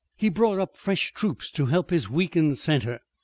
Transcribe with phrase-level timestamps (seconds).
[0.17, 3.01] He brought up fresh troops to help his weakened center.